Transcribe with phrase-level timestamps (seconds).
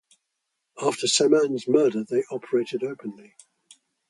[0.81, 3.35] After Semans' murder, they operated openly.